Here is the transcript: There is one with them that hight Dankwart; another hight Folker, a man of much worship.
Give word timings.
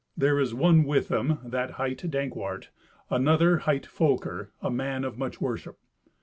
There 0.17 0.39
is 0.39 0.51
one 0.51 0.83
with 0.85 1.09
them 1.09 1.37
that 1.43 1.73
hight 1.77 1.99
Dankwart; 2.09 2.69
another 3.11 3.57
hight 3.59 3.85
Folker, 3.85 4.51
a 4.59 4.71
man 4.71 5.03
of 5.03 5.19
much 5.19 5.39
worship. 5.39 5.77